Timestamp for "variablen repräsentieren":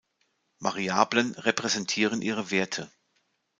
0.57-2.23